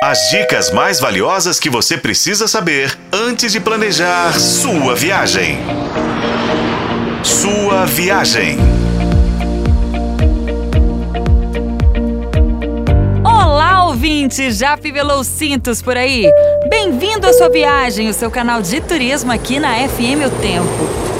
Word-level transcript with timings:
As 0.00 0.30
dicas 0.30 0.70
mais 0.70 1.00
valiosas 1.00 1.58
que 1.58 1.68
você 1.68 1.98
precisa 1.98 2.46
saber 2.46 2.96
antes 3.12 3.50
de 3.50 3.58
planejar 3.58 4.32
sua 4.38 4.94
viagem. 4.94 5.58
Sua 7.24 7.84
viagem. 7.84 8.58
Olá, 13.24 13.86
ouvinte! 13.86 14.52
Já 14.52 14.76
fivelou 14.76 15.24
cintos 15.24 15.82
por 15.82 15.96
aí? 15.96 16.30
Bem-vindo 16.70 17.26
à 17.26 17.32
sua 17.32 17.48
viagem, 17.48 18.08
o 18.08 18.14
seu 18.14 18.30
canal 18.30 18.62
de 18.62 18.80
turismo 18.80 19.32
aqui 19.32 19.58
na 19.58 19.74
FM 19.88 20.26
O 20.28 20.30
Tempo. 20.40 21.17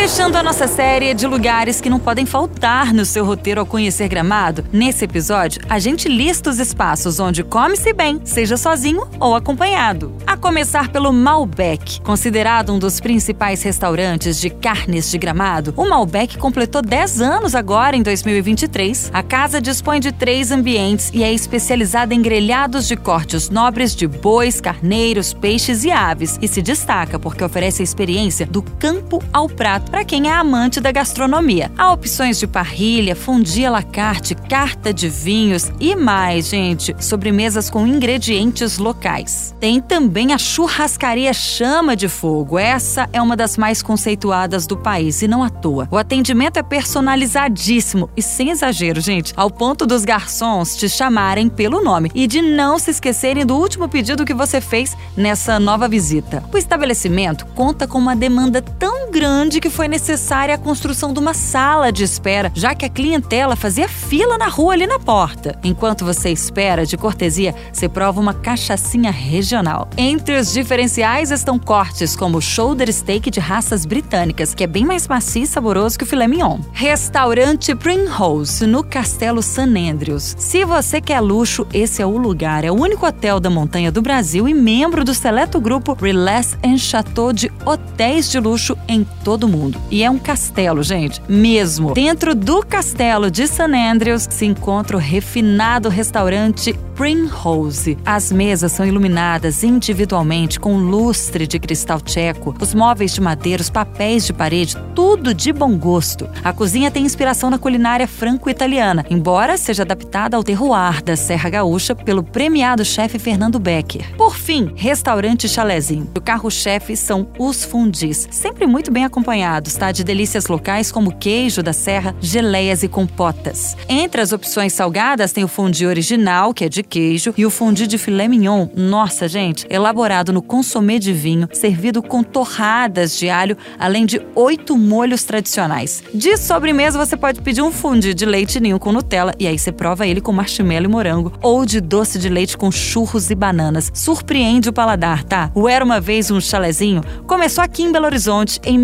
Fechando 0.00 0.38
a 0.38 0.44
nossa 0.44 0.68
série 0.68 1.12
de 1.12 1.26
lugares 1.26 1.80
que 1.80 1.90
não 1.90 1.98
podem 1.98 2.24
faltar 2.24 2.94
no 2.94 3.04
seu 3.04 3.24
roteiro 3.24 3.60
ao 3.60 3.66
conhecer 3.66 4.06
Gramado, 4.06 4.64
nesse 4.72 5.04
episódio 5.04 5.60
a 5.68 5.80
gente 5.80 6.08
lista 6.08 6.48
os 6.48 6.60
espaços 6.60 7.18
onde 7.18 7.42
come-se 7.42 7.92
bem, 7.92 8.20
seja 8.24 8.56
sozinho 8.56 9.08
ou 9.18 9.34
acompanhado. 9.34 10.14
A 10.24 10.36
começar 10.36 10.88
pelo 10.88 11.12
Malbec, 11.12 12.00
considerado 12.02 12.72
um 12.72 12.78
dos 12.78 13.00
principais 13.00 13.60
restaurantes 13.64 14.40
de 14.40 14.48
carnes 14.48 15.10
de 15.10 15.18
Gramado, 15.18 15.74
o 15.76 15.84
Malbec 15.84 16.38
completou 16.38 16.80
10 16.80 17.20
anos 17.20 17.56
agora 17.56 17.96
em 17.96 18.02
2023. 18.02 19.10
A 19.12 19.22
casa 19.24 19.60
dispõe 19.60 19.98
de 19.98 20.12
três 20.12 20.52
ambientes 20.52 21.10
e 21.12 21.24
é 21.24 21.32
especializada 21.32 22.14
em 22.14 22.22
grelhados 22.22 22.86
de 22.86 22.96
cortes 22.96 23.50
nobres 23.50 23.96
de 23.96 24.06
bois, 24.06 24.60
carneiros, 24.60 25.34
peixes 25.34 25.82
e 25.84 25.90
aves, 25.90 26.38
e 26.40 26.46
se 26.46 26.62
destaca 26.62 27.18
porque 27.18 27.42
oferece 27.42 27.82
a 27.82 27.84
experiência 27.84 28.46
do 28.46 28.62
campo 28.62 29.20
ao 29.32 29.48
prato 29.48 29.87
para 29.88 30.04
quem 30.04 30.28
é 30.28 30.32
amante 30.32 30.80
da 30.80 30.92
gastronomia. 30.92 31.70
Há 31.76 31.92
opções 31.92 32.38
de 32.38 32.46
parrilha, 32.46 33.16
fundi 33.16 33.64
à 33.64 33.70
la 33.70 33.82
carte, 33.82 34.34
carta 34.34 34.92
de 34.92 35.08
vinhos 35.08 35.70
e 35.80 35.96
mais, 35.96 36.48
gente, 36.48 36.94
sobremesas 37.00 37.70
com 37.70 37.86
ingredientes 37.86 38.78
locais. 38.78 39.54
Tem 39.60 39.80
também 39.80 40.32
a 40.32 40.38
churrascaria 40.38 41.32
Chama 41.32 41.96
de 41.96 42.08
Fogo. 42.08 42.58
Essa 42.58 43.08
é 43.12 43.20
uma 43.20 43.36
das 43.36 43.56
mais 43.56 43.82
conceituadas 43.82 44.66
do 44.66 44.76
país 44.76 45.22
e 45.22 45.28
não 45.28 45.42
à 45.42 45.50
toa. 45.50 45.88
O 45.90 45.96
atendimento 45.96 46.58
é 46.58 46.62
personalizadíssimo 46.62 48.10
e 48.16 48.22
sem 48.22 48.50
exagero, 48.50 49.00
gente, 49.00 49.32
ao 49.36 49.50
ponto 49.50 49.86
dos 49.86 50.04
garçons 50.04 50.76
te 50.76 50.88
chamarem 50.88 51.48
pelo 51.48 51.82
nome 51.82 52.10
e 52.14 52.26
de 52.26 52.42
não 52.42 52.78
se 52.78 52.90
esquecerem 52.90 53.44
do 53.44 53.56
último 53.56 53.88
pedido 53.88 54.24
que 54.24 54.34
você 54.34 54.60
fez 54.60 54.96
nessa 55.16 55.58
nova 55.58 55.88
visita. 55.88 56.44
O 56.52 56.58
estabelecimento 56.58 57.46
conta 57.54 57.86
com 57.86 57.98
uma 57.98 58.14
demanda 58.14 58.60
tão 58.60 59.10
grande 59.10 59.60
que 59.60 59.70
foi 59.78 59.86
necessária 59.86 60.56
a 60.56 60.58
construção 60.58 61.12
de 61.12 61.20
uma 61.20 61.32
sala 61.32 61.92
de 61.92 62.02
espera, 62.02 62.50
já 62.52 62.74
que 62.74 62.84
a 62.84 62.88
clientela 62.88 63.54
fazia 63.54 63.88
fila 63.88 64.36
na 64.36 64.48
rua 64.48 64.72
ali 64.72 64.88
na 64.88 64.98
porta. 64.98 65.56
Enquanto 65.62 66.04
você 66.04 66.30
espera, 66.30 66.84
de 66.84 66.96
cortesia, 66.96 67.54
você 67.72 67.88
prova 67.88 68.20
uma 68.20 68.34
cachaçinha 68.34 69.12
regional. 69.12 69.88
Entre 69.96 70.36
os 70.36 70.52
diferenciais 70.52 71.30
estão 71.30 71.60
cortes 71.60 72.16
como 72.16 72.38
o 72.38 72.42
shoulder 72.42 72.92
steak 72.92 73.30
de 73.30 73.38
raças 73.38 73.86
britânicas, 73.86 74.52
que 74.52 74.64
é 74.64 74.66
bem 74.66 74.84
mais 74.84 75.06
macio 75.06 75.44
e 75.44 75.46
saboroso 75.46 75.96
que 75.96 76.02
o 76.02 76.08
filé 76.08 76.26
mignon. 76.26 76.58
Restaurante 76.72 77.72
Primrose, 77.76 78.66
no 78.66 78.82
Castelo 78.82 79.40
San 79.40 79.76
Andrews. 79.78 80.34
Se 80.40 80.64
você 80.64 81.00
quer 81.00 81.20
luxo, 81.20 81.64
esse 81.72 82.02
é 82.02 82.06
o 82.06 82.18
lugar. 82.18 82.64
É 82.64 82.72
o 82.72 82.74
único 82.74 83.06
hotel 83.06 83.38
da 83.38 83.48
montanha 83.48 83.92
do 83.92 84.02
Brasil 84.02 84.48
e 84.48 84.54
membro 84.54 85.04
do 85.04 85.14
seleto 85.14 85.60
grupo 85.60 85.92
Relax 85.92 86.58
and 86.66 86.78
Chateau 86.78 87.32
de 87.32 87.52
hotéis 87.64 88.28
de 88.28 88.40
luxo 88.40 88.76
em 88.88 89.06
todo 89.22 89.44
o 89.44 89.48
mundo 89.48 89.57
mundo. 89.58 89.80
E 89.90 90.02
é 90.02 90.10
um 90.10 90.18
castelo, 90.18 90.82
gente, 90.82 91.20
mesmo. 91.28 91.92
Dentro 91.94 92.34
do 92.34 92.64
castelo 92.64 93.30
de 93.30 93.46
St. 93.46 93.62
Andrews 93.62 94.26
se 94.30 94.46
encontra 94.46 94.96
o 94.96 95.00
refinado 95.00 95.88
restaurante 95.88 96.78
Primrose. 96.98 97.96
As 98.04 98.32
mesas 98.32 98.72
são 98.72 98.84
iluminadas 98.84 99.62
individualmente 99.62 100.58
com 100.58 100.76
lustre 100.76 101.46
de 101.46 101.56
cristal 101.56 102.00
tcheco, 102.00 102.56
os 102.60 102.74
móveis 102.74 103.14
de 103.14 103.20
madeira, 103.20 103.62
os 103.62 103.70
papéis 103.70 104.26
de 104.26 104.32
parede, 104.32 104.76
tudo 104.96 105.32
de 105.32 105.52
bom 105.52 105.78
gosto. 105.78 106.28
A 106.42 106.52
cozinha 106.52 106.90
tem 106.90 107.04
inspiração 107.04 107.50
na 107.50 107.58
culinária 107.58 108.08
franco-italiana, 108.08 109.06
embora 109.08 109.56
seja 109.56 109.84
adaptada 109.84 110.36
ao 110.36 110.42
terroir 110.42 111.00
da 111.04 111.14
Serra 111.14 111.48
Gaúcha 111.48 111.94
pelo 111.94 112.24
premiado 112.24 112.84
chefe 112.84 113.16
Fernando 113.16 113.60
Becker. 113.60 114.16
Por 114.16 114.34
fim, 114.34 114.72
restaurante 114.74 115.48
Chalezinho. 115.48 116.10
O 116.16 116.20
carro-chefe 116.20 116.96
são 116.96 117.28
os 117.38 117.64
fundis, 117.64 118.26
sempre 118.28 118.66
muito 118.66 118.90
bem 118.90 119.04
acompanhados, 119.04 119.38
tá? 119.78 119.92
De 119.92 120.04
delícias 120.04 120.46
locais 120.46 120.92
como 120.92 121.16
queijo 121.16 121.62
da 121.62 121.72
serra, 121.72 122.14
geleias 122.20 122.82
e 122.82 122.88
compotas. 122.88 123.76
Entre 123.88 124.20
as 124.20 124.32
opções 124.32 124.72
salgadas 124.72 125.32
tem 125.32 125.44
o 125.44 125.48
fundi 125.48 125.86
original, 125.86 126.52
que 126.52 126.64
é 126.64 126.68
de 126.68 126.82
queijo, 126.82 127.32
e 127.36 127.46
o 127.46 127.50
fundi 127.50 127.86
de 127.86 127.98
filé 127.98 128.28
mignon, 128.28 128.68
nossa 128.76 129.26
gente, 129.26 129.66
elaborado 129.70 130.32
no 130.32 130.42
consomê 130.42 130.98
de 130.98 131.12
vinho, 131.12 131.48
servido 131.52 132.02
com 132.02 132.22
torradas 132.22 133.18
de 133.18 133.30
alho, 133.30 133.56
além 133.78 134.04
de 134.04 134.20
oito 134.34 134.76
molhos 134.76 135.24
tradicionais. 135.24 136.02
De 136.12 136.36
sobremesa, 136.36 136.98
você 136.98 137.16
pode 137.16 137.40
pedir 137.40 137.62
um 137.62 137.72
fundi 137.72 138.14
de 138.14 138.26
leite 138.26 138.60
ninho 138.60 138.78
com 138.78 138.92
Nutella, 138.92 139.34
e 139.38 139.46
aí 139.46 139.58
você 139.58 139.72
prova 139.72 140.06
ele 140.06 140.20
com 140.20 140.32
marshmallow 140.32 140.84
e 140.84 140.88
morango, 140.88 141.32
ou 141.42 141.64
de 141.64 141.80
doce 141.80 142.18
de 142.18 142.28
leite 142.28 142.56
com 142.56 142.70
churros 142.70 143.30
e 143.30 143.34
bananas. 143.34 143.90
Surpreende 143.94 144.68
o 144.68 144.72
paladar, 144.72 145.24
tá? 145.24 145.50
O 145.54 145.68
Era 145.68 145.84
Uma 145.84 146.00
Vez 146.00 146.30
um 146.30 146.40
Chalezinho 146.40 147.02
começou 147.26 147.62
aqui 147.62 147.82
em 147.82 147.92
Belo 147.92 148.06
Horizonte 148.06 148.60
em 148.64 148.78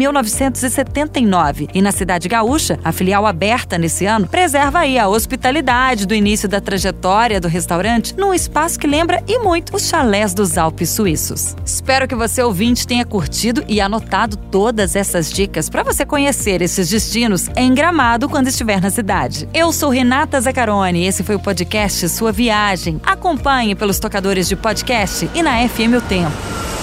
1979, 0.55 1.69
e 1.75 1.83
na 1.83 1.91
cidade 1.91 2.29
gaúcha, 2.29 2.79
a 2.85 2.93
filial 2.93 3.27
aberta 3.27 3.77
nesse 3.77 4.07
ano 4.07 4.27
preserva 4.27 4.81
aí 4.81 4.99
a 4.99 5.09
hospitalidade 5.09 6.07
do 6.07 6.15
início 6.15 6.49
da 6.49 6.61
trajetória 6.61 7.41
do 7.41 7.49
restaurante 7.49 8.15
num 8.17 8.33
espaço 8.33 8.79
que 8.79 8.87
lembra 8.87 9.23
e 9.27 9.41
muito 9.41 9.75
os 9.77 9.89
chalés 9.89 10.33
dos 10.33 10.57
Alpes 10.57 10.91
suíços. 10.91 11.57
Espero 11.65 12.07
que 12.07 12.15
você 12.15 12.43
ouvinte 12.43 12.87
tenha 12.87 13.05
curtido 13.05 13.65
e 13.69 13.81
anotado 13.81 14.37
todas 14.37 14.95
essas 14.95 15.31
dicas 15.31 15.69
para 15.69 15.83
você 15.83 16.07
conhecer 16.07 16.63
esses 16.63 16.89
destinos 16.89 17.49
em 17.57 17.75
Gramado 17.75 18.29
quando 18.29 18.49
estiver 18.49 18.81
na 18.81 18.91
cidade. 18.91 19.49
Eu 19.53 19.73
sou 19.73 19.91
Renata 19.91 20.41
Zacarone 20.41 21.01
e 21.01 21.07
esse 21.07 21.25
foi 21.25 21.35
o 21.35 21.41
podcast 21.41 22.09
Sua 22.09 22.31
Viagem. 22.31 23.01
Acompanhe 23.05 23.75
pelos 23.75 23.99
tocadores 23.99 24.49
de 24.49 24.55
podcast 24.55 25.29
e 25.35 25.43
na 25.43 25.69
FM 25.69 25.97
O 25.99 26.01
Tempo. 26.01 26.74